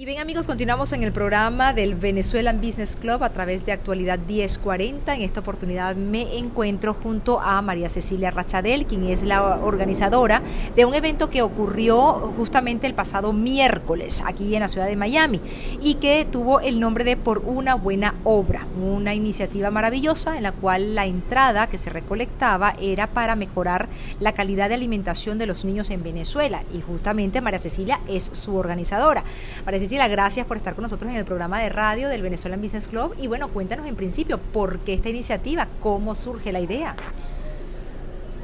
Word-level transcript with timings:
Y 0.00 0.06
bien 0.06 0.18
amigos, 0.18 0.46
continuamos 0.46 0.94
en 0.94 1.02
el 1.02 1.12
programa 1.12 1.74
del 1.74 1.94
Venezuelan 1.94 2.62
Business 2.62 2.96
Club 2.96 3.22
a 3.22 3.28
través 3.28 3.66
de 3.66 3.72
Actualidad 3.72 4.18
1040. 4.18 5.14
En 5.14 5.20
esta 5.20 5.40
oportunidad 5.40 5.94
me 5.94 6.38
encuentro 6.38 6.94
junto 6.94 7.38
a 7.38 7.60
María 7.60 7.90
Cecilia 7.90 8.30
Rachadel, 8.30 8.86
quien 8.86 9.04
es 9.04 9.22
la 9.22 9.56
organizadora 9.56 10.40
de 10.74 10.86
un 10.86 10.94
evento 10.94 11.28
que 11.28 11.42
ocurrió 11.42 12.32
justamente 12.34 12.86
el 12.86 12.94
pasado 12.94 13.34
miércoles 13.34 14.22
aquí 14.24 14.54
en 14.54 14.60
la 14.60 14.68
ciudad 14.68 14.86
de 14.86 14.96
Miami 14.96 15.38
y 15.82 15.96
que 15.96 16.24
tuvo 16.24 16.60
el 16.60 16.80
nombre 16.80 17.04
de 17.04 17.18
Por 17.18 17.40
una 17.40 17.74
buena 17.74 18.14
obra, 18.24 18.66
una 18.82 19.12
iniciativa 19.12 19.70
maravillosa 19.70 20.38
en 20.38 20.44
la 20.44 20.52
cual 20.52 20.94
la 20.94 21.04
entrada 21.04 21.66
que 21.66 21.76
se 21.76 21.90
recolectaba 21.90 22.72
era 22.80 23.06
para 23.06 23.36
mejorar 23.36 23.90
la 24.18 24.32
calidad 24.32 24.70
de 24.70 24.76
alimentación 24.76 25.36
de 25.36 25.44
los 25.44 25.66
niños 25.66 25.90
en 25.90 26.02
Venezuela 26.02 26.62
y 26.72 26.80
justamente 26.80 27.42
María 27.42 27.58
Cecilia 27.58 28.00
es 28.08 28.30
su 28.32 28.56
organizadora. 28.56 29.24
María 29.66 29.89
Cecilia, 29.90 30.06
gracias 30.06 30.46
por 30.46 30.56
estar 30.56 30.76
con 30.76 30.82
nosotros 30.82 31.10
en 31.10 31.16
el 31.16 31.24
programa 31.24 31.60
de 31.60 31.68
radio 31.68 32.08
del 32.08 32.22
Venezuelan 32.22 32.62
Business 32.62 32.86
Club. 32.86 33.12
Y 33.20 33.26
bueno, 33.26 33.48
cuéntanos 33.48 33.86
en 33.86 33.96
principio, 33.96 34.38
¿por 34.38 34.78
qué 34.78 34.94
esta 34.94 35.08
iniciativa? 35.08 35.66
¿Cómo 35.80 36.14
surge 36.14 36.52
la 36.52 36.60
idea? 36.60 36.94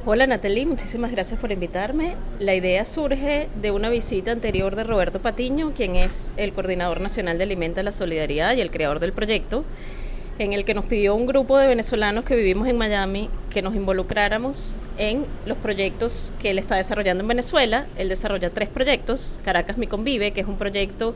Hola 0.05 0.27
Natalie, 0.27 0.65
muchísimas 0.65 1.09
gracias 1.09 1.39
por 1.39 1.49
invitarme. 1.53 2.17
La 2.39 2.53
idea 2.53 2.83
surge 2.83 3.47
de 3.61 3.71
una 3.71 3.87
visita 3.89 4.31
anterior 4.31 4.75
de 4.75 4.83
Roberto 4.83 5.21
Patiño, 5.21 5.71
quien 5.73 5.95
es 5.95 6.33
el 6.35 6.51
coordinador 6.51 6.99
nacional 6.99 7.37
de 7.37 7.45
Alimenta 7.45 7.81
la 7.81 7.93
Solidaridad 7.93 8.53
y 8.57 8.59
el 8.59 8.69
creador 8.69 8.99
del 8.99 9.13
proyecto, 9.13 9.63
en 10.39 10.53
el 10.53 10.65
que 10.65 10.73
nos 10.73 10.85
pidió 10.85 11.15
un 11.15 11.25
grupo 11.25 11.57
de 11.57 11.67
venezolanos 11.67 12.23
que 12.23 12.35
vivimos 12.35 12.67
en 12.67 12.77
Miami 12.77 13.29
que 13.49 13.61
nos 13.61 13.75
involucráramos 13.75 14.75
en 14.97 15.25
los 15.45 15.57
proyectos 15.57 16.31
que 16.39 16.51
él 16.51 16.59
está 16.59 16.75
desarrollando 16.75 17.23
en 17.23 17.27
Venezuela. 17.27 17.87
Él 17.97 18.09
desarrolla 18.09 18.51
tres 18.51 18.69
proyectos, 18.69 19.39
Caracas 19.43 19.77
Mi 19.77 19.87
Convive, 19.87 20.31
que 20.31 20.41
es 20.41 20.47
un 20.47 20.57
proyecto 20.57 21.15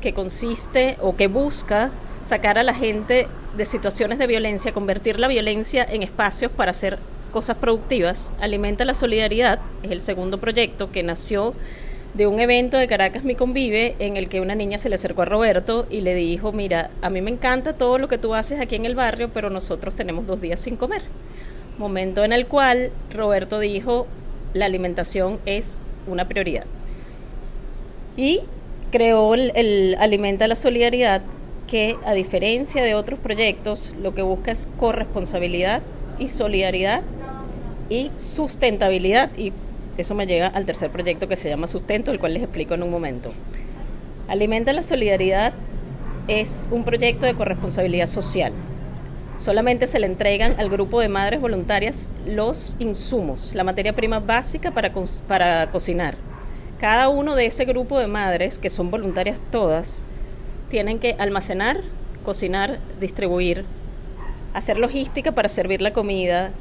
que 0.00 0.12
consiste 0.12 0.96
o 1.00 1.16
que 1.16 1.28
busca 1.28 1.90
sacar 2.24 2.58
a 2.58 2.64
la 2.64 2.74
gente 2.74 3.28
de 3.56 3.64
situaciones 3.64 4.18
de 4.18 4.26
violencia, 4.26 4.72
convertir 4.72 5.20
la 5.20 5.28
violencia 5.28 5.86
en 5.88 6.02
espacios 6.02 6.50
para 6.50 6.72
hacer 6.72 6.98
cosas 7.32 7.56
productivas. 7.56 8.32
Alimenta 8.40 8.84
la 8.84 8.94
Solidaridad, 8.94 9.60
es 9.82 9.92
el 9.92 10.00
segundo 10.00 10.38
proyecto 10.38 10.90
que 10.90 11.02
nació 11.02 11.54
de 12.16 12.26
un 12.26 12.40
evento 12.40 12.78
de 12.78 12.88
Caracas 12.88 13.24
Mi 13.24 13.34
Convive 13.34 13.94
en 13.98 14.16
el 14.16 14.28
que 14.28 14.40
una 14.40 14.54
niña 14.54 14.78
se 14.78 14.88
le 14.88 14.94
acercó 14.94 15.22
a 15.22 15.24
Roberto 15.26 15.86
y 15.90 16.00
le 16.00 16.14
dijo, 16.14 16.50
mira, 16.50 16.90
a 17.02 17.10
mí 17.10 17.20
me 17.20 17.30
encanta 17.30 17.74
todo 17.74 17.98
lo 17.98 18.08
que 18.08 18.16
tú 18.16 18.34
haces 18.34 18.58
aquí 18.58 18.74
en 18.74 18.86
el 18.86 18.94
barrio, 18.94 19.30
pero 19.34 19.50
nosotros 19.50 19.94
tenemos 19.94 20.26
dos 20.26 20.40
días 20.40 20.58
sin 20.58 20.76
comer. 20.76 21.02
Momento 21.76 22.24
en 22.24 22.32
el 22.32 22.46
cual 22.46 22.90
Roberto 23.12 23.58
dijo, 23.58 24.06
la 24.54 24.64
alimentación 24.64 25.38
es 25.44 25.78
una 26.06 26.26
prioridad. 26.26 26.64
Y 28.16 28.40
creó 28.90 29.34
el, 29.34 29.94
Alimenta 29.98 30.48
la 30.48 30.56
Solidaridad, 30.56 31.20
que 31.66 31.96
a 32.06 32.14
diferencia 32.14 32.82
de 32.82 32.94
otros 32.94 33.18
proyectos, 33.18 33.94
lo 34.00 34.14
que 34.14 34.22
busca 34.22 34.52
es 34.52 34.68
corresponsabilidad 34.78 35.82
y 36.18 36.28
solidaridad 36.28 37.02
y 37.90 38.10
sustentabilidad. 38.16 39.30
Y 39.36 39.52
eso 39.96 40.14
me 40.14 40.26
llega 40.26 40.48
al 40.48 40.66
tercer 40.66 40.90
proyecto 40.90 41.28
que 41.28 41.36
se 41.36 41.48
llama 41.48 41.66
Sustento, 41.66 42.10
el 42.10 42.18
cual 42.18 42.34
les 42.34 42.42
explico 42.42 42.74
en 42.74 42.82
un 42.82 42.90
momento. 42.90 43.32
Alimenta 44.28 44.72
la 44.72 44.82
Solidaridad 44.82 45.52
es 46.28 46.68
un 46.70 46.84
proyecto 46.84 47.26
de 47.26 47.34
corresponsabilidad 47.34 48.06
social. 48.06 48.52
Solamente 49.38 49.86
se 49.86 50.00
le 50.00 50.06
entregan 50.06 50.58
al 50.58 50.70
grupo 50.70 51.00
de 51.00 51.08
madres 51.08 51.40
voluntarias 51.40 52.10
los 52.26 52.76
insumos, 52.78 53.54
la 53.54 53.64
materia 53.64 53.94
prima 53.94 54.18
básica 54.18 54.70
para, 54.70 54.92
para 55.28 55.70
cocinar. 55.70 56.16
Cada 56.80 57.08
uno 57.08 57.36
de 57.36 57.46
ese 57.46 57.64
grupo 57.64 57.98
de 57.98 58.06
madres, 58.06 58.58
que 58.58 58.70
son 58.70 58.90
voluntarias 58.90 59.38
todas, 59.50 60.04
tienen 60.68 60.98
que 60.98 61.14
almacenar, 61.18 61.80
cocinar, 62.24 62.80
distribuir, 62.98 63.64
hacer 64.52 64.78
logística 64.78 65.32
para 65.32 65.48
servir 65.48 65.80
la 65.80 65.92
comida, 65.92 66.52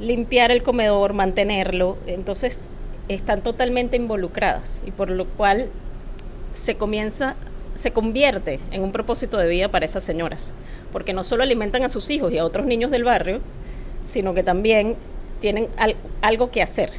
limpiar 0.00 0.50
el 0.50 0.62
comedor, 0.62 1.12
mantenerlo. 1.12 1.98
Entonces, 2.06 2.70
están 3.14 3.42
totalmente 3.42 3.96
involucradas 3.96 4.80
y 4.86 4.92
por 4.92 5.10
lo 5.10 5.24
cual 5.24 5.68
se 6.52 6.76
comienza, 6.76 7.36
se 7.74 7.92
convierte 7.92 8.60
en 8.70 8.82
un 8.82 8.92
propósito 8.92 9.36
de 9.36 9.48
vida 9.48 9.68
para 9.68 9.84
esas 9.84 10.04
señoras, 10.04 10.54
porque 10.92 11.12
no 11.12 11.24
solo 11.24 11.42
alimentan 11.42 11.82
a 11.82 11.88
sus 11.88 12.10
hijos 12.10 12.32
y 12.32 12.38
a 12.38 12.44
otros 12.44 12.66
niños 12.66 12.90
del 12.90 13.04
barrio, 13.04 13.40
sino 14.04 14.32
que 14.34 14.42
también 14.42 14.96
tienen 15.40 15.68
algo 16.20 16.50
que 16.50 16.62
hacer. 16.62 16.90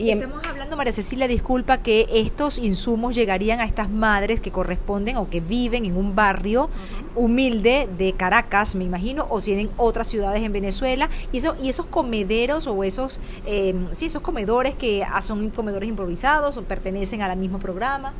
Y 0.00 0.12
Estamos 0.12 0.42
hablando, 0.46 0.78
María 0.78 0.94
Cecilia, 0.94 1.28
disculpa, 1.28 1.76
que 1.82 2.06
estos 2.10 2.58
insumos 2.58 3.14
llegarían 3.14 3.60
a 3.60 3.64
estas 3.64 3.90
madres 3.90 4.40
que 4.40 4.50
corresponden 4.50 5.18
o 5.18 5.28
que 5.28 5.42
viven 5.42 5.84
en 5.84 5.94
un 5.94 6.14
barrio 6.14 6.70
humilde 7.14 7.86
de 7.98 8.14
Caracas, 8.14 8.76
me 8.76 8.84
imagino, 8.84 9.26
o 9.28 9.42
tienen 9.42 9.68
otras 9.76 10.08
ciudades 10.08 10.42
en 10.42 10.52
Venezuela. 10.52 11.10
Y, 11.32 11.36
eso, 11.36 11.54
y 11.62 11.68
esos 11.68 11.84
comederos 11.84 12.66
o 12.66 12.82
esos, 12.82 13.20
eh, 13.44 13.74
sí, 13.92 14.06
esos 14.06 14.22
comedores 14.22 14.74
que 14.74 15.04
ah, 15.04 15.20
son 15.20 15.50
comedores 15.50 15.90
improvisados 15.90 16.56
o 16.56 16.62
pertenecen 16.62 17.20
al 17.20 17.36
mismo 17.36 17.58
programa. 17.58 18.14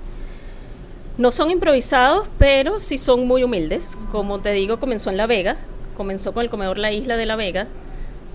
No 1.16 1.30
son 1.30 1.50
improvisados, 1.50 2.28
pero 2.36 2.78
sí 2.78 2.98
son 2.98 3.26
muy 3.26 3.42
humildes. 3.42 3.96
Como 4.12 4.40
te 4.40 4.52
digo, 4.52 4.78
comenzó 4.78 5.08
en 5.08 5.16
La 5.16 5.26
Vega, 5.26 5.56
comenzó 5.96 6.34
con 6.34 6.42
el 6.42 6.50
comedor 6.50 6.76
La 6.76 6.92
Isla 6.92 7.16
de 7.16 7.24
La 7.24 7.36
Vega, 7.36 7.68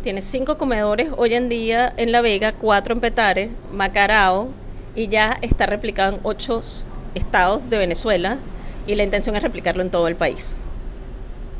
tiene 0.05 0.21
cinco 0.21 0.59
comedores 0.59 1.09
hoy 1.17 1.33
en 1.33 1.49
día 1.49 1.91
en 1.97 2.11
La 2.11 2.21
Vega, 2.21 2.53
cuatro 2.53 2.93
en 2.93 3.01
Petare, 3.01 3.49
Macarao, 3.73 4.49
y 4.95 5.07
ya 5.07 5.35
está 5.41 5.65
replicado 5.65 6.13
en 6.13 6.19
ocho 6.21 6.61
estados 7.15 7.71
de 7.71 7.79
Venezuela 7.79 8.37
y 8.85 8.93
la 8.93 9.03
intención 9.03 9.35
es 9.35 9.41
replicarlo 9.41 9.81
en 9.81 9.89
todo 9.89 10.07
el 10.07 10.15
país. 10.15 10.57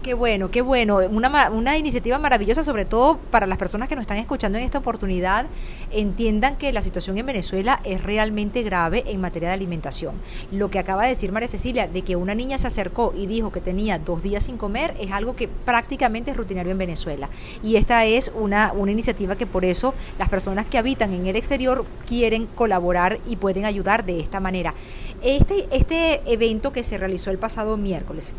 Qué 0.06 0.14
bueno, 0.14 0.52
qué 0.52 0.62
bueno. 0.62 0.98
Una, 0.98 1.50
una 1.50 1.78
iniciativa 1.80 2.20
maravillosa, 2.20 2.62
sobre 2.62 2.86
todo 2.86 3.18
para 3.32 3.48
las 3.48 3.58
personas 3.58 3.90
que 3.90 3.96
nos 3.96 4.04
están 4.04 4.20
escuchando 4.20 4.60
en 4.60 4.64
esta 4.64 4.78
oportunidad, 4.78 5.48
entiendan 5.90 6.58
que 6.58 6.72
la 6.72 6.84
situación 6.84 7.18
en 7.18 7.26
Venezuela 7.26 7.82
es 7.84 8.04
realmente 8.04 8.62
grave 8.62 9.04
en 9.08 9.20
materia 9.20 9.48
de 9.48 9.56
alimentación. 9.56 10.14
Lo 10.52 10.70
que 10.70 10.78
acaba 10.78 11.02
de 11.02 11.10
decir 11.10 11.32
María 11.32 11.48
Cecilia, 11.48 11.88
de 11.88 12.04
que 12.04 12.16
una 12.16 12.36
niña 12.36 12.60
se 12.60 12.68
acercó 12.68 13.16
y 13.18 13.26
dijo 13.26 13.52
que 13.52 13.62
tenía 13.62 13.98
dos 13.98 14.22
días 14.22 14.44
sin 14.44 14.58
comer, 14.58 14.94
es 15.00 15.12
algo 15.12 15.36
que 15.36 15.48
prácticamente 15.48 16.30
es 16.30 16.38
rutinario 16.38 16.72
en 16.72 16.78
Venezuela. 16.78 17.28
Y 17.64 17.78
esta 17.78 18.06
es 18.06 18.32
una, 18.36 18.74
una 18.74 18.92
iniciativa 18.92 19.36
que 19.36 19.48
por 19.48 19.66
eso 19.66 19.96
las 20.20 20.30
personas 20.30 20.68
que 20.68 20.78
habitan 20.78 21.14
en 21.14 21.26
el 21.26 21.36
exterior 21.36 21.84
quieren 22.06 22.46
colaborar 22.46 23.18
y 23.26 23.38
pueden 23.38 23.66
ayudar 23.66 24.06
de 24.06 24.20
esta 24.20 24.40
manera. 24.40 24.76
Este, 25.24 25.68
este 25.72 26.22
evento 26.32 26.72
que 26.72 26.84
se 26.84 27.00
realizó 27.00 27.32
el 27.32 27.40
pasado 27.40 27.76
miércoles, 27.76 28.36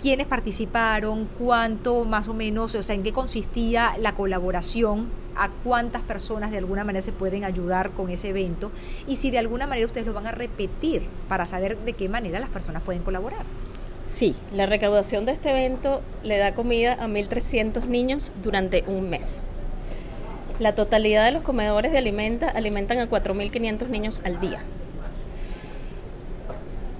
quiénes 0.00 0.26
participaron, 0.26 1.28
cuánto 1.38 2.04
más 2.04 2.28
o 2.28 2.34
menos, 2.34 2.74
o 2.74 2.82
sea, 2.82 2.94
en 2.94 3.02
qué 3.02 3.12
consistía 3.12 3.92
la 3.98 4.14
colaboración, 4.14 5.08
a 5.36 5.50
cuántas 5.64 6.02
personas 6.02 6.50
de 6.50 6.58
alguna 6.58 6.84
manera 6.84 7.02
se 7.02 7.12
pueden 7.12 7.44
ayudar 7.44 7.90
con 7.90 8.10
ese 8.10 8.30
evento 8.30 8.72
y 9.06 9.16
si 9.16 9.30
de 9.30 9.38
alguna 9.38 9.66
manera 9.66 9.86
ustedes 9.86 10.06
lo 10.06 10.12
van 10.12 10.26
a 10.26 10.32
repetir 10.32 11.02
para 11.28 11.46
saber 11.46 11.78
de 11.78 11.92
qué 11.92 12.08
manera 12.08 12.40
las 12.40 12.48
personas 12.48 12.82
pueden 12.82 13.02
colaborar. 13.02 13.44
Sí, 14.08 14.34
la 14.52 14.66
recaudación 14.66 15.26
de 15.26 15.32
este 15.32 15.50
evento 15.50 16.02
le 16.22 16.38
da 16.38 16.54
comida 16.54 16.94
a 16.94 17.06
1.300 17.06 17.84
niños 17.84 18.32
durante 18.42 18.82
un 18.86 19.10
mes. 19.10 19.48
La 20.58 20.74
totalidad 20.74 21.24
de 21.24 21.30
los 21.30 21.42
comedores 21.42 21.92
de 21.92 21.98
alimenta 21.98 22.48
alimentan 22.48 22.98
a 22.98 23.08
4.500 23.08 23.86
niños 23.88 24.22
al 24.24 24.40
día. 24.40 24.58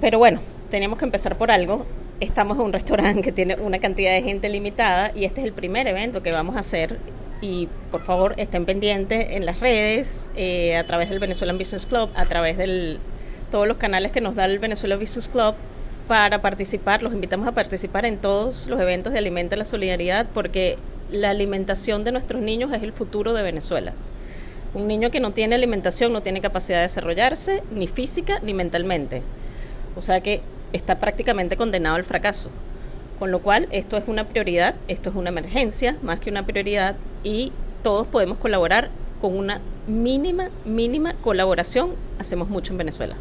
Pero 0.00 0.18
bueno, 0.18 0.40
teníamos 0.70 0.98
que 0.98 1.06
empezar 1.06 1.36
por 1.36 1.50
algo 1.50 1.86
estamos 2.20 2.58
en 2.58 2.64
un 2.64 2.72
restaurante 2.72 3.22
que 3.22 3.32
tiene 3.32 3.56
una 3.56 3.78
cantidad 3.78 4.12
de 4.12 4.22
gente 4.22 4.48
limitada 4.48 5.12
y 5.14 5.24
este 5.24 5.40
es 5.40 5.46
el 5.46 5.52
primer 5.52 5.86
evento 5.86 6.22
que 6.22 6.32
vamos 6.32 6.56
a 6.56 6.60
hacer 6.60 6.98
y 7.40 7.68
por 7.90 8.02
favor 8.02 8.34
estén 8.36 8.64
pendientes 8.64 9.28
en 9.30 9.46
las 9.46 9.60
redes, 9.60 10.32
eh, 10.34 10.76
a 10.76 10.84
través 10.84 11.08
del 11.08 11.20
Venezuelan 11.20 11.56
Business 11.56 11.86
Club, 11.86 12.10
a 12.14 12.26
través 12.26 12.56
de 12.56 12.98
todos 13.50 13.68
los 13.68 13.76
canales 13.76 14.10
que 14.10 14.20
nos 14.20 14.34
da 14.34 14.44
el 14.44 14.58
Venezuela 14.58 14.96
Business 14.96 15.28
Club 15.28 15.54
para 16.08 16.40
participar, 16.40 17.02
los 17.02 17.12
invitamos 17.12 17.46
a 17.46 17.52
participar 17.52 18.04
en 18.06 18.16
todos 18.16 18.66
los 18.66 18.80
eventos 18.80 19.12
de 19.12 19.18
Alimenta 19.18 19.56
la 19.56 19.64
Solidaridad 19.64 20.26
porque 20.34 20.76
la 21.10 21.30
alimentación 21.30 22.02
de 22.02 22.12
nuestros 22.12 22.42
niños 22.42 22.72
es 22.72 22.82
el 22.82 22.92
futuro 22.92 23.32
de 23.32 23.42
Venezuela. 23.42 23.92
Un 24.74 24.88
niño 24.88 25.10
que 25.10 25.20
no 25.20 25.32
tiene 25.32 25.54
alimentación 25.54 26.12
no 26.12 26.22
tiene 26.22 26.40
capacidad 26.40 26.78
de 26.78 26.82
desarrollarse 26.82 27.62
ni 27.70 27.86
física 27.86 28.40
ni 28.42 28.52
mentalmente. 28.52 29.22
O 29.96 30.02
sea 30.02 30.20
que 30.20 30.40
está 30.72 30.98
prácticamente 30.98 31.56
condenado 31.56 31.96
al 31.96 32.04
fracaso. 32.04 32.50
Con 33.18 33.30
lo 33.30 33.40
cual, 33.40 33.68
esto 33.72 33.96
es 33.96 34.04
una 34.06 34.24
prioridad, 34.24 34.74
esto 34.86 35.10
es 35.10 35.16
una 35.16 35.30
emergencia, 35.30 35.96
más 36.02 36.20
que 36.20 36.30
una 36.30 36.46
prioridad, 36.46 36.96
y 37.24 37.52
todos 37.82 38.06
podemos 38.06 38.38
colaborar 38.38 38.90
con 39.20 39.36
una 39.36 39.60
mínima, 39.86 40.50
mínima 40.64 41.14
colaboración. 41.14 41.90
Hacemos 42.18 42.48
mucho 42.48 42.72
en 42.72 42.78
Venezuela. 42.78 43.16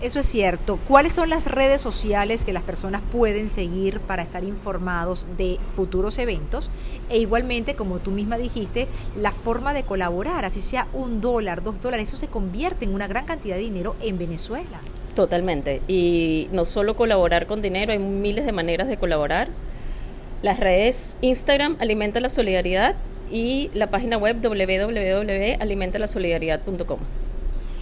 Eso 0.00 0.20
es 0.20 0.26
cierto. 0.26 0.78
¿Cuáles 0.86 1.12
son 1.12 1.28
las 1.28 1.46
redes 1.46 1.80
sociales 1.80 2.44
que 2.44 2.52
las 2.52 2.62
personas 2.62 3.02
pueden 3.10 3.50
seguir 3.50 3.98
para 3.98 4.22
estar 4.22 4.44
informados 4.44 5.26
de 5.36 5.58
futuros 5.74 6.18
eventos? 6.18 6.70
E 7.10 7.18
igualmente, 7.18 7.74
como 7.74 7.98
tú 7.98 8.12
misma 8.12 8.38
dijiste, 8.38 8.86
la 9.16 9.32
forma 9.32 9.74
de 9.74 9.82
colaborar, 9.82 10.44
así 10.44 10.60
sea 10.60 10.86
un 10.92 11.20
dólar, 11.20 11.64
dos 11.64 11.80
dólares, 11.80 12.08
eso 12.08 12.16
se 12.16 12.28
convierte 12.28 12.84
en 12.84 12.94
una 12.94 13.08
gran 13.08 13.24
cantidad 13.24 13.56
de 13.56 13.62
dinero 13.62 13.96
en 14.00 14.18
Venezuela. 14.18 14.78
Totalmente. 15.18 15.82
Y 15.88 16.46
no 16.52 16.64
solo 16.64 16.94
colaborar 16.94 17.48
con 17.48 17.60
dinero, 17.60 17.90
hay 17.90 17.98
miles 17.98 18.46
de 18.46 18.52
maneras 18.52 18.86
de 18.86 18.98
colaborar. 18.98 19.48
Las 20.42 20.60
redes 20.60 21.18
Instagram 21.22 21.74
Alimenta 21.80 22.20
la 22.20 22.28
Solidaridad 22.28 22.94
y 23.28 23.68
la 23.74 23.88
página 23.88 24.16
web 24.16 24.36
www.alimentalasolidariedad.com. 24.40 27.00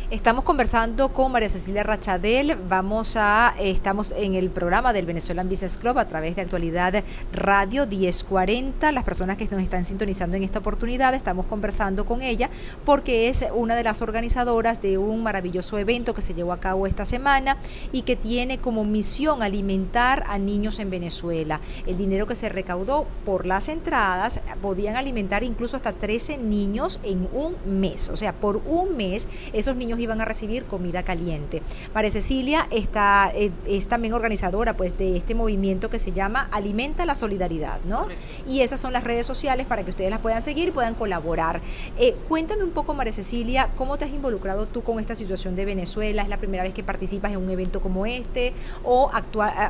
Estamos 0.09 0.45
conversando 0.45 1.09
con 1.09 1.33
María 1.33 1.49
Cecilia 1.49 1.83
Rachadel. 1.83 2.57
Vamos 2.69 3.17
a, 3.17 3.57
estamos 3.59 4.15
en 4.17 4.37
el 4.37 4.51
programa 4.51 4.93
del 4.93 5.05
Venezuelan 5.05 5.49
Business 5.49 5.77
Club 5.77 5.99
a 5.99 6.07
través 6.07 6.37
de 6.37 6.43
Actualidad 6.43 7.03
Radio 7.33 7.89
1040. 7.89 8.93
Las 8.93 9.03
personas 9.03 9.37
que 9.37 9.49
nos 9.49 9.61
están 9.61 9.85
sintonizando 9.85 10.37
en 10.37 10.45
esta 10.45 10.61
oportunidad, 10.61 11.13
estamos 11.15 11.47
conversando 11.47 12.05
con 12.05 12.23
ella 12.23 12.51
porque 12.85 13.29
es 13.29 13.47
una 13.53 13.75
de 13.75 13.83
las 13.83 14.01
organizadoras 14.01 14.81
de 14.81 14.97
un 14.97 15.25
maravilloso 15.25 15.77
evento 15.77 16.15
que 16.15 16.23
se 16.23 16.35
llevó 16.35 16.53
a 16.53 16.61
cabo 16.61 16.87
esta 16.87 17.05
semana 17.05 17.57
y 17.91 18.03
que 18.03 18.15
tiene 18.15 18.59
como 18.59 18.85
misión 18.85 19.43
alimentar 19.43 20.23
a 20.29 20.39
niños 20.39 20.79
en 20.79 20.89
Venezuela. 20.89 21.61
El 21.85 21.99
dinero 21.99 22.29
que 22.29 22.37
se 22.37 22.49
recaudó 22.49 23.09
por 23.25 23.45
las 23.45 23.69
entradas 23.69 24.41
podían 24.63 24.95
alimentar 24.95 25.43
incluso 25.43 25.75
hasta 25.75 25.93
13 25.93 26.39
niños 26.39 27.01
en 27.03 27.29
un 27.33 27.57
mes. 27.67 28.09
O 28.09 28.17
sea, 28.17 28.33
por 28.33 28.59
un 28.59 28.97
mes 28.97 29.29
esos 29.53 29.75
niños 29.75 29.96
iban 30.03 30.21
a 30.21 30.25
recibir 30.25 30.65
comida 30.65 31.03
caliente. 31.03 31.63
María 31.95 32.11
Cecilia 32.11 32.67
está, 32.71 33.31
eh, 33.35 33.51
es 33.67 33.89
también 33.89 34.15
organizadora 34.15 34.77
pues 34.77 34.97
de 34.99 35.17
este 35.17 35.35
movimiento 35.35 35.91
que 35.91 35.99
se 35.99 36.13
llama 36.13 36.49
Alimenta 36.53 37.07
la 37.07 37.15
Solidaridad, 37.15 37.81
¿no? 37.85 38.07
Y 38.49 38.61
esas 38.61 38.81
son 38.81 38.93
las 38.93 39.05
redes 39.05 39.27
sociales 39.27 39.67
para 39.67 39.85
que 39.85 39.91
ustedes 39.91 40.11
las 40.11 40.21
puedan 40.21 40.43
seguir 40.43 40.69
y 40.69 40.71
puedan 40.71 40.95
colaborar. 40.95 41.61
Eh, 41.99 42.15
cuéntame 42.29 42.65
un 42.65 42.71
poco, 42.71 42.95
María 42.95 43.13
Cecilia, 43.13 43.71
¿cómo 43.77 43.97
te 43.99 44.05
has 44.05 44.11
involucrado 44.11 44.67
tú 44.67 44.83
con 44.83 45.01
esta 45.01 45.15
situación 45.15 45.57
de 45.57 45.65
Venezuela? 45.65 46.23
¿Es 46.23 46.29
la 46.29 46.39
primera 46.39 46.63
vez 46.63 46.75
que 46.75 46.83
participas 46.83 47.33
en 47.33 47.39
un 47.39 47.51
evento 47.51 47.81
como 47.81 48.07
este? 48.07 48.53
¿O 48.85 49.11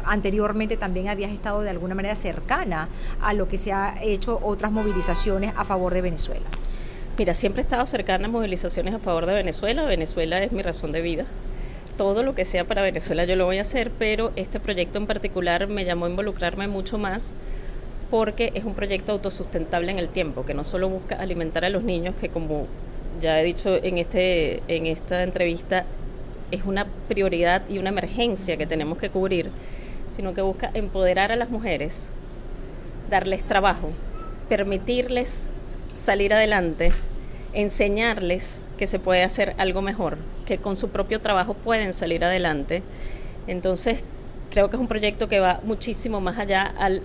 anteriormente 0.04 0.76
también 0.76 1.08
habías 1.08 1.32
estado 1.32 1.62
de 1.62 1.70
alguna 1.70 1.94
manera 1.94 2.14
cercana 2.14 2.88
a 3.20 3.32
lo 3.32 3.48
que 3.48 3.58
se 3.58 3.72
ha 3.72 4.02
hecho 4.02 4.38
otras 4.42 4.72
movilizaciones 4.72 5.52
a 5.56 5.64
favor 5.64 5.94
de 5.94 6.00
Venezuela? 6.00 6.46
Mira, 7.18 7.32
siempre 7.32 7.62
he 7.62 7.64
estado 7.64 7.86
cercana 7.86 8.26
a 8.26 8.30
movilizaciones 8.30 8.92
a 8.92 8.98
favor 8.98 9.24
de 9.24 9.32
Venezuela. 9.32 9.86
Venezuela 9.86 10.42
es 10.42 10.52
mi 10.52 10.60
razón 10.60 10.92
de 10.92 11.00
vida. 11.00 11.24
Todo 11.96 12.22
lo 12.22 12.34
que 12.34 12.44
sea 12.44 12.64
para 12.64 12.82
Venezuela 12.82 13.24
yo 13.24 13.36
lo 13.36 13.46
voy 13.46 13.56
a 13.56 13.62
hacer, 13.62 13.90
pero 13.98 14.32
este 14.36 14.60
proyecto 14.60 14.98
en 14.98 15.06
particular 15.06 15.66
me 15.66 15.86
llamó 15.86 16.04
a 16.04 16.10
involucrarme 16.10 16.68
mucho 16.68 16.98
más 16.98 17.34
porque 18.10 18.52
es 18.54 18.64
un 18.64 18.74
proyecto 18.74 19.12
autosustentable 19.12 19.90
en 19.90 19.98
el 19.98 20.10
tiempo, 20.10 20.44
que 20.44 20.52
no 20.52 20.62
solo 20.62 20.90
busca 20.90 21.16
alimentar 21.16 21.64
a 21.64 21.70
los 21.70 21.84
niños, 21.84 22.14
que 22.20 22.28
como 22.28 22.66
ya 23.18 23.40
he 23.40 23.44
dicho 23.44 23.82
en, 23.82 23.96
este, 23.96 24.62
en 24.68 24.84
esta 24.84 25.22
entrevista, 25.22 25.86
es 26.50 26.64
una 26.66 26.86
prioridad 27.08 27.62
y 27.66 27.78
una 27.78 27.88
emergencia 27.88 28.58
que 28.58 28.66
tenemos 28.66 28.98
que 28.98 29.08
cubrir, 29.08 29.48
sino 30.10 30.34
que 30.34 30.42
busca 30.42 30.70
empoderar 30.74 31.32
a 31.32 31.36
las 31.36 31.48
mujeres, 31.48 32.10
darles 33.08 33.42
trabajo, 33.42 33.88
permitirles 34.50 35.50
salir 35.94 36.34
adelante, 36.34 36.92
enseñarles 37.56 38.60
que 38.78 38.86
se 38.86 38.98
puede 38.98 39.24
hacer 39.24 39.54
algo 39.58 39.82
mejor, 39.82 40.18
que 40.44 40.58
con 40.58 40.76
su 40.76 40.90
propio 40.90 41.20
trabajo 41.20 41.54
pueden 41.54 41.92
salir 41.94 42.22
adelante. 42.22 42.82
Entonces, 43.46 44.04
creo 44.50 44.68
que 44.68 44.76
es 44.76 44.80
un 44.80 44.88
proyecto 44.88 45.26
que 45.26 45.40
va 45.40 45.60
muchísimo 45.64 46.20
más 46.20 46.38
allá 46.38 46.62
al 46.78 47.02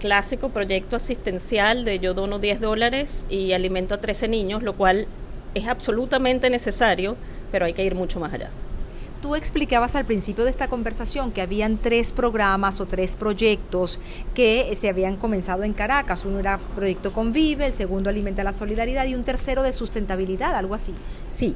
clásico 0.00 0.50
proyecto 0.50 0.96
asistencial 0.96 1.86
de 1.86 1.98
yo 1.98 2.12
dono 2.12 2.38
10 2.38 2.60
dólares 2.60 3.26
y 3.30 3.52
alimento 3.52 3.94
a 3.94 3.98
13 3.98 4.28
niños, 4.28 4.62
lo 4.62 4.74
cual 4.74 5.06
es 5.54 5.66
absolutamente 5.68 6.50
necesario, 6.50 7.16
pero 7.50 7.64
hay 7.64 7.72
que 7.72 7.84
ir 7.84 7.94
mucho 7.94 8.20
más 8.20 8.34
allá. 8.34 8.50
Tú 9.24 9.36
explicabas 9.36 9.96
al 9.96 10.04
principio 10.04 10.44
de 10.44 10.50
esta 10.50 10.68
conversación 10.68 11.32
que 11.32 11.40
habían 11.40 11.78
tres 11.78 12.12
programas 12.12 12.82
o 12.82 12.84
tres 12.84 13.16
proyectos 13.16 13.98
que 14.34 14.70
se 14.74 14.90
habían 14.90 15.16
comenzado 15.16 15.62
en 15.62 15.72
Caracas. 15.72 16.26
Uno 16.26 16.40
era 16.40 16.60
Proyecto 16.74 17.10
Convive, 17.10 17.64
el 17.64 17.72
segundo 17.72 18.10
Alimenta 18.10 18.44
la 18.44 18.52
Solidaridad 18.52 19.06
y 19.06 19.14
un 19.14 19.24
tercero 19.24 19.62
de 19.62 19.72
sustentabilidad, 19.72 20.54
algo 20.54 20.74
así. 20.74 20.92
Sí. 21.34 21.54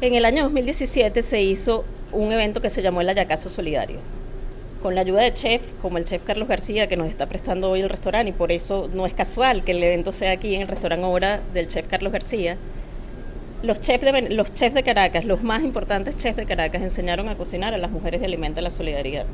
En 0.00 0.14
el 0.14 0.24
año 0.24 0.44
2017 0.44 1.20
se 1.24 1.42
hizo 1.42 1.84
un 2.12 2.30
evento 2.30 2.60
que 2.60 2.70
se 2.70 2.80
llamó 2.80 3.00
el 3.00 3.08
Ayacazo 3.08 3.48
Solidario 3.48 3.98
con 4.80 4.94
la 4.94 5.00
ayuda 5.00 5.22
de 5.22 5.32
chef, 5.32 5.72
como 5.82 5.98
el 5.98 6.04
chef 6.04 6.22
Carlos 6.22 6.46
García, 6.46 6.86
que 6.86 6.96
nos 6.96 7.08
está 7.08 7.26
prestando 7.26 7.70
hoy 7.70 7.80
el 7.80 7.88
restaurante, 7.88 8.30
y 8.30 8.34
por 8.34 8.52
eso 8.52 8.88
no 8.94 9.04
es 9.04 9.14
casual 9.14 9.64
que 9.64 9.72
el 9.72 9.82
evento 9.82 10.12
sea 10.12 10.30
aquí 10.30 10.54
en 10.54 10.62
el 10.62 10.68
restaurante 10.68 11.04
Obra 11.04 11.40
del 11.52 11.66
chef 11.66 11.88
Carlos 11.88 12.12
García, 12.12 12.56
los 13.62 13.80
chefs, 13.80 14.04
de, 14.04 14.28
los 14.30 14.54
chefs 14.54 14.74
de 14.74 14.82
Caracas, 14.82 15.24
los 15.24 15.42
más 15.42 15.62
importantes 15.62 16.16
chefs 16.16 16.36
de 16.36 16.46
Caracas, 16.46 16.82
enseñaron 16.82 17.28
a 17.28 17.36
cocinar 17.36 17.74
a 17.74 17.78
las 17.78 17.90
mujeres 17.90 18.20
de 18.20 18.26
Alimenta 18.26 18.60
la 18.60 18.70
Solidaridad. 18.70 19.26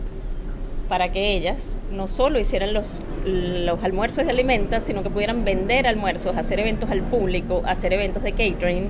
Para 0.89 1.13
que 1.13 1.33
ellas 1.33 1.79
no 1.93 2.09
solo 2.09 2.39
hicieran 2.39 2.75
los, 2.75 3.03
los 3.25 3.83
almuerzos 3.85 4.25
de 4.25 4.31
Alimenta, 4.31 4.81
sino 4.81 5.03
que 5.03 5.11
pudieran 5.11 5.45
vender 5.45 5.87
almuerzos, 5.87 6.37
hacer 6.37 6.61
eventos 6.61 6.91
al 6.91 7.01
público, 7.03 7.63
hacer 7.67 7.93
eventos 7.93 8.23
de 8.23 8.33
catering. 8.33 8.89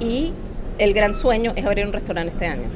Y 0.00 0.32
el 0.78 0.92
gran 0.92 1.14
sueño 1.14 1.52
es 1.56 1.64
abrir 1.64 1.86
un 1.86 1.92
restaurante 1.92 2.32
este 2.32 2.46
año. 2.46 2.68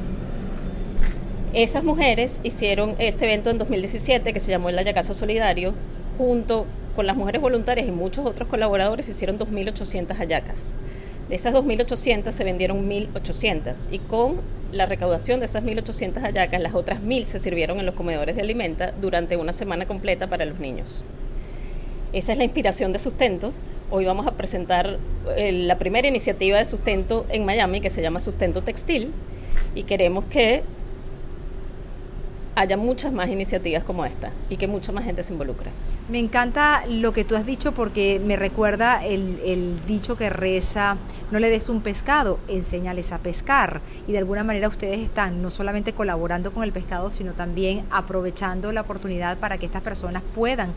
Esas 1.53 1.83
mujeres 1.83 2.39
hicieron 2.43 2.95
este 2.97 3.25
evento 3.25 3.49
en 3.49 3.57
2017 3.57 4.31
que 4.31 4.39
se 4.39 4.51
llamó 4.51 4.69
el 4.69 4.79
Ayacazo 4.79 5.13
Solidario, 5.13 5.73
junto 6.17 6.65
con 6.95 7.07
las 7.07 7.15
mujeres 7.15 7.41
voluntarias 7.41 7.87
y 7.87 7.91
muchos 7.91 8.25
otros 8.25 8.47
colaboradores 8.47 9.07
hicieron 9.09 9.37
2.800 9.37 10.17
ayacas. 10.19 10.73
De 11.31 11.37
esas 11.37 11.53
2.800 11.53 12.29
se 12.33 12.43
vendieron 12.43 12.89
1.800 12.89 13.87
y 13.89 13.99
con 13.99 14.41
la 14.73 14.85
recaudación 14.85 15.39
de 15.39 15.45
esas 15.45 15.63
1.800 15.63 16.21
hallacas, 16.21 16.61
las 16.61 16.75
otras 16.75 16.99
1.000 16.99 17.23
se 17.23 17.39
sirvieron 17.39 17.79
en 17.79 17.85
los 17.85 17.95
comedores 17.95 18.35
de 18.35 18.41
alimenta 18.41 18.91
durante 18.91 19.37
una 19.37 19.53
semana 19.53 19.85
completa 19.85 20.27
para 20.27 20.43
los 20.43 20.59
niños. 20.59 21.05
Esa 22.11 22.33
es 22.33 22.37
la 22.37 22.43
inspiración 22.43 22.91
de 22.91 22.99
sustento. 22.99 23.53
Hoy 23.91 24.03
vamos 24.03 24.27
a 24.27 24.31
presentar 24.31 24.97
eh, 25.37 25.53
la 25.53 25.79
primera 25.79 26.05
iniciativa 26.05 26.57
de 26.57 26.65
sustento 26.65 27.25
en 27.29 27.45
Miami 27.45 27.79
que 27.79 27.89
se 27.89 28.01
llama 28.01 28.19
Sustento 28.19 28.61
Textil 28.61 29.13
y 29.73 29.83
queremos 29.83 30.25
que 30.25 30.63
haya 32.61 32.77
muchas 32.77 33.11
más 33.11 33.29
iniciativas 33.29 33.83
como 33.83 34.05
esta 34.05 34.31
y 34.49 34.57
que 34.57 34.67
mucha 34.67 34.91
más 34.91 35.03
gente 35.03 35.23
se 35.23 35.33
involucre. 35.33 35.71
Me 36.09 36.19
encanta 36.19 36.83
lo 36.87 37.13
que 37.13 37.23
tú 37.23 37.35
has 37.35 37.45
dicho 37.45 37.71
porque 37.71 38.21
me 38.23 38.35
recuerda 38.35 39.05
el, 39.05 39.79
dicho 39.87 40.17
que 40.17 40.29
reza, 40.29 40.97
no 41.31 41.39
le 41.39 41.49
des 41.49 41.69
un 41.69 41.81
pescado, 41.81 42.37
enséñales 42.49 43.13
a 43.13 43.19
pescar. 43.19 43.81
Y 44.07 44.11
de 44.11 44.17
alguna 44.17 44.43
manera 44.43 44.67
ustedes 44.67 44.99
están 44.99 45.41
no 45.41 45.49
solamente 45.49 45.93
colaborando 45.93 46.51
con 46.51 46.63
el 46.63 46.71
pescado, 46.71 47.09
sino 47.09 47.33
también 47.33 47.85
aprovechando 47.91 48.71
la 48.71 48.81
oportunidad 48.81 49.37
para 49.37 49.57
que 49.57 49.65
estas 49.65 49.81
personas 49.81 50.21
puedan 50.35 50.73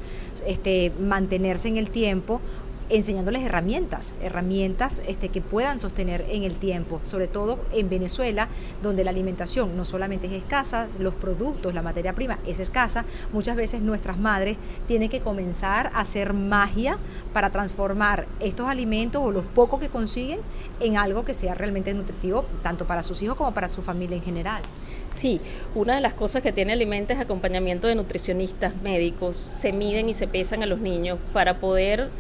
este, 0.46 0.92
mantenerse 1.00 1.68
en 1.68 1.78
el 1.78 1.90
tiempo 1.90 2.40
enseñándoles 2.88 3.42
herramientas, 3.42 4.14
herramientas 4.20 5.02
este, 5.06 5.28
que 5.28 5.40
puedan 5.40 5.78
sostener 5.78 6.26
en 6.28 6.44
el 6.44 6.56
tiempo, 6.56 7.00
sobre 7.02 7.28
todo 7.28 7.58
en 7.72 7.88
Venezuela, 7.88 8.48
donde 8.82 9.04
la 9.04 9.10
alimentación 9.10 9.76
no 9.76 9.84
solamente 9.84 10.26
es 10.26 10.32
escasa, 10.32 10.86
los 10.98 11.14
productos, 11.14 11.74
la 11.74 11.82
materia 11.82 12.12
prima 12.12 12.38
es 12.46 12.60
escasa, 12.60 13.04
muchas 13.32 13.56
veces 13.56 13.80
nuestras 13.80 14.18
madres 14.18 14.56
tienen 14.86 15.08
que 15.08 15.20
comenzar 15.20 15.90
a 15.94 16.00
hacer 16.00 16.32
magia 16.32 16.98
para 17.32 17.50
transformar 17.50 18.26
estos 18.40 18.68
alimentos 18.68 19.22
o 19.24 19.30
los 19.30 19.44
pocos 19.44 19.80
que 19.80 19.88
consiguen 19.88 20.40
en 20.80 20.96
algo 20.96 21.24
que 21.24 21.34
sea 21.34 21.54
realmente 21.54 21.94
nutritivo, 21.94 22.44
tanto 22.62 22.86
para 22.86 23.02
sus 23.02 23.22
hijos 23.22 23.36
como 23.36 23.54
para 23.54 23.68
su 23.68 23.82
familia 23.82 24.16
en 24.16 24.22
general. 24.22 24.62
Sí, 25.10 25.40
una 25.76 25.94
de 25.94 26.00
las 26.00 26.14
cosas 26.14 26.42
que 26.42 26.52
tiene 26.52 26.72
Alimenta 26.72 27.14
es 27.14 27.20
acompañamiento 27.20 27.86
de 27.86 27.94
nutricionistas, 27.94 28.74
médicos, 28.82 29.36
se 29.36 29.72
miden 29.72 30.08
y 30.08 30.14
se 30.14 30.26
pesan 30.26 30.62
a 30.64 30.66
los 30.66 30.80
niños 30.80 31.18
para 31.32 31.60
poder 31.60 32.10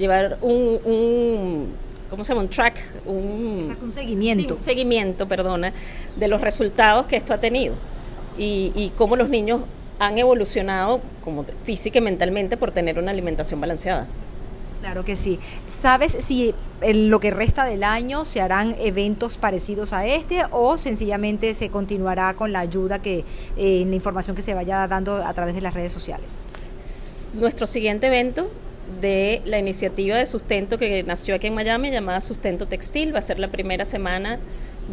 llevar 0.00 0.38
un, 0.42 0.80
un 0.84 1.68
¿cómo 2.10 2.24
se 2.24 2.30
llama? 2.32 2.42
Un 2.42 2.48
track, 2.48 2.80
un, 3.06 3.92
seguimiento. 3.92 4.54
un 4.54 4.60
seguimiento, 4.60 5.28
perdona, 5.28 5.72
de 6.16 6.28
los 6.28 6.40
resultados 6.40 7.06
que 7.06 7.16
esto 7.16 7.32
ha 7.32 7.38
tenido 7.38 7.74
y, 8.36 8.72
y 8.74 8.92
cómo 8.96 9.14
los 9.14 9.28
niños 9.28 9.60
han 10.00 10.18
evolucionado 10.18 11.00
como 11.22 11.44
física 11.62 11.98
y 11.98 12.02
mentalmente 12.02 12.56
por 12.56 12.72
tener 12.72 12.98
una 12.98 13.12
alimentación 13.12 13.60
balanceada. 13.60 14.08
Claro 14.80 15.04
que 15.04 15.14
sí. 15.14 15.38
¿Sabes 15.68 16.16
si 16.20 16.54
en 16.80 17.10
lo 17.10 17.20
que 17.20 17.30
resta 17.30 17.66
del 17.66 17.84
año 17.84 18.24
se 18.24 18.40
harán 18.40 18.74
eventos 18.80 19.36
parecidos 19.36 19.92
a 19.92 20.06
este 20.06 20.42
o 20.50 20.78
sencillamente 20.78 21.52
se 21.52 21.68
continuará 21.68 22.32
con 22.34 22.52
la 22.52 22.60
ayuda 22.60 23.00
que, 23.00 23.26
eh, 23.58 23.84
la 23.86 23.94
información 23.94 24.34
que 24.34 24.40
se 24.40 24.54
vaya 24.54 24.88
dando 24.88 25.16
a 25.16 25.34
través 25.34 25.54
de 25.54 25.60
las 25.60 25.74
redes 25.74 25.92
sociales? 25.92 26.36
Nuestro 27.34 27.66
siguiente 27.66 28.06
evento 28.06 28.50
de 29.00 29.42
la 29.44 29.58
iniciativa 29.58 30.16
de 30.16 30.26
sustento 30.26 30.78
que 30.78 31.02
nació 31.02 31.34
aquí 31.34 31.46
en 31.46 31.54
Miami 31.54 31.90
llamada 31.90 32.20
Sustento 32.20 32.66
Textil. 32.66 33.14
Va 33.14 33.20
a 33.20 33.22
ser 33.22 33.38
la 33.38 33.48
primera 33.48 33.84
semana 33.84 34.38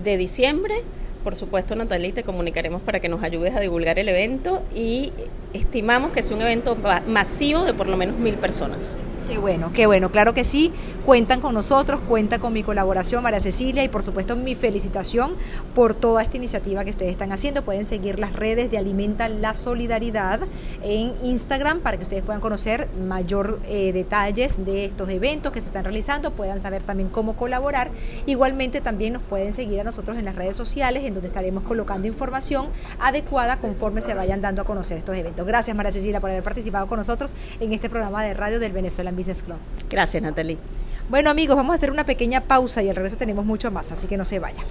de 0.03 0.17
diciembre. 0.17 0.75
Por 1.23 1.35
supuesto, 1.35 1.75
Natalie, 1.75 2.13
te 2.13 2.23
comunicaremos 2.23 2.81
para 2.81 2.99
que 2.99 3.09
nos 3.09 3.23
ayudes 3.23 3.55
a 3.55 3.59
divulgar 3.59 3.99
el 3.99 4.07
evento 4.09 4.63
y 4.73 5.11
estimamos 5.53 6.11
que 6.11 6.21
es 6.21 6.31
un 6.31 6.41
evento 6.41 6.77
masivo 7.07 7.63
de 7.63 7.73
por 7.73 7.87
lo 7.87 7.97
menos 7.97 8.17
mil 8.17 8.35
personas. 8.35 8.79
Qué 9.27 9.37
bueno, 9.37 9.71
qué 9.73 9.87
bueno, 9.87 10.09
claro 10.09 10.33
que 10.33 10.45
sí. 10.45 10.71
Cuentan 11.05 11.41
con 11.41 11.53
nosotros, 11.53 11.99
cuentan 12.07 12.39
con 12.39 12.53
mi 12.53 12.63
colaboración, 12.63 13.21
María 13.21 13.41
Cecilia, 13.41 13.83
y 13.83 13.89
por 13.89 14.01
supuesto 14.01 14.37
mi 14.37 14.55
felicitación 14.55 15.33
por 15.75 15.93
toda 15.93 16.21
esta 16.21 16.37
iniciativa 16.37 16.85
que 16.85 16.91
ustedes 16.91 17.11
están 17.11 17.33
haciendo. 17.33 17.61
Pueden 17.61 17.83
seguir 17.83 18.19
las 18.19 18.31
redes 18.31 18.71
de 18.71 18.77
Alimenta 18.77 19.27
la 19.27 19.53
Solidaridad 19.53 20.39
en 20.81 21.13
Instagram 21.23 21.81
para 21.81 21.97
que 21.97 22.03
ustedes 22.03 22.23
puedan 22.23 22.39
conocer 22.39 22.87
mayor 23.05 23.59
eh, 23.67 23.91
detalles 23.91 24.63
de 24.63 24.85
estos 24.85 25.09
eventos 25.09 25.51
que 25.51 25.59
se 25.59 25.67
están 25.67 25.83
realizando, 25.83 26.31
puedan 26.31 26.61
saber 26.61 26.83
también 26.83 27.09
cómo 27.09 27.35
colaborar. 27.35 27.91
Igualmente 28.27 28.79
también 28.79 29.11
nos 29.11 29.23
pueden 29.23 29.51
seguir 29.51 29.81
a 29.81 29.83
nosotros 29.83 30.17
en 30.17 30.23
las 30.23 30.35
redes 30.35 30.55
sociales, 30.55 31.03
en 31.03 31.13
donde 31.13 31.27
estaremos 31.27 31.63
colocando 31.63 32.07
información 32.07 32.67
adecuada 32.97 33.59
conforme 33.59 33.99
se 33.99 34.13
vayan 34.13 34.39
dando 34.39 34.61
a 34.61 34.65
conocer 34.65 34.97
estos 34.97 35.17
eventos. 35.17 35.45
Gracias 35.45 35.75
María 35.75 35.91
Cecilia 35.91 36.21
por 36.21 36.29
haber 36.29 36.43
participado 36.43 36.87
con 36.87 36.97
nosotros 36.97 37.33
en 37.59 37.73
este 37.73 37.89
programa 37.89 38.23
de 38.23 38.33
radio 38.33 38.59
del 38.61 38.71
Venezuela 38.71 39.11
Business 39.17 39.43
Club. 39.43 39.57
Gracias, 39.89 40.23
Natalie. 40.23 40.57
Bueno, 41.09 41.29
amigos, 41.29 41.55
vamos 41.55 41.73
a 41.73 41.75
hacer 41.75 41.91
una 41.91 42.05
pequeña 42.05 42.41
pausa 42.41 42.83
y 42.83 42.89
al 42.89 42.95
regreso 42.95 43.17
tenemos 43.17 43.45
mucho 43.45 43.71
más, 43.71 43.91
así 43.91 44.07
que 44.07 44.17
no 44.17 44.25
se 44.25 44.39
vayan. 44.39 44.65